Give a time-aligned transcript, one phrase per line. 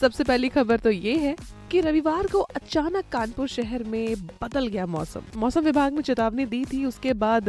[0.00, 1.34] सबसे पहली खबर तो ये है
[1.70, 6.64] कि रविवार को अचानक कानपुर शहर में बदल गया मौसम। मौसम विभाग ने चेतावनी दी
[6.64, 7.48] थी, उसके बाद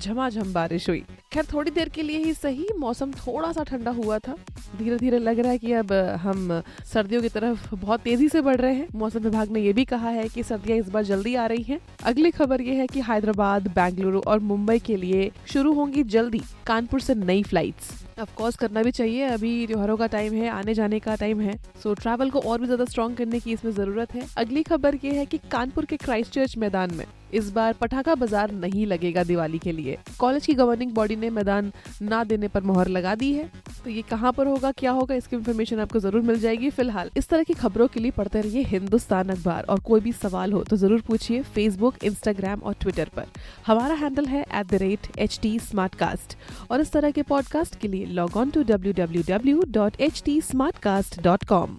[0.00, 1.02] झमाझम बारिश हुई।
[1.32, 4.36] खैर, थोड़ी देर के लिए ही सही, मौसम थोड़ा सा ठंडा हुआ था।
[4.78, 8.56] धीरे धीरे लग रहा है कि अब हम सर्दियों की तरफ़ बहुत तेज़ी से बढ़
[8.56, 11.46] रहे हैं। मौसम विभाग ने यह भी कहा है कि सर्दियाँ इस बार जल्दी आ
[11.46, 16.02] रही हैं। अगली खबर ये है कि हैदराबाद, बेंगलुरु और मुंबई के लिए शुरू होंगी
[16.02, 20.48] जल्दी कानपुर से नई फ्लाइट्स ऑफ़ कोर्स करना भी चाहिए। अभी त्योहारों का टाइम है
[20.48, 23.52] आने जाने का टाइम है। सो so, ट्रैवल को और भी ज़्यादा स्ट्रॉन्ग करने की
[23.52, 27.04] इसमें ज़रूरत है। अगली खबर ये है कि कानपुर के क्राइस्ट चर्च मैदान में
[27.34, 31.72] इस बार पटाखा बाज़ार नहीं लगेगा दिवाली के लिए। कॉलेज की गवर्निंग बॉडी ने मैदान
[32.02, 33.50] ना देने पर मोहर लगा दी है।
[33.84, 37.28] तो ये कहाँ पर होगा, क्या होगा, इसकी इन्फॉर्मेशन आपको ज़रूर मिल जाएगी फ़िलहाल। इस
[37.28, 40.76] तरह की खबरों के लिए पढ़ते रहिए हिंदुस्तान अखबार। और कोई भी सवाल हो तो
[40.76, 43.26] ज़रूर पूछिए फेसबुक इंस्टाग्राम और ट्विटर पर।
[43.66, 46.36] हमारा हैंडल है at the rate H T smart cast
[46.70, 50.22] और इस तरह के पॉडकास्ट के लिए log on to W W W dot H
[50.24, 51.78] T smart cast dot com